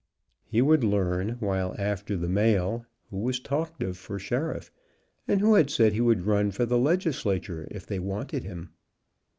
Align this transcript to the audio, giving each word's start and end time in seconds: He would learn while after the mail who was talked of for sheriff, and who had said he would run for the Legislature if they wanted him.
He 0.47 0.63
would 0.63 0.83
learn 0.83 1.33
while 1.39 1.75
after 1.77 2.17
the 2.17 2.27
mail 2.27 2.87
who 3.11 3.17
was 3.19 3.39
talked 3.39 3.83
of 3.83 3.99
for 3.99 4.17
sheriff, 4.17 4.71
and 5.27 5.41
who 5.41 5.53
had 5.53 5.69
said 5.69 5.93
he 5.93 6.01
would 6.01 6.25
run 6.25 6.49
for 6.49 6.65
the 6.65 6.79
Legislature 6.79 7.67
if 7.69 7.85
they 7.85 7.99
wanted 7.99 8.43
him. 8.43 8.71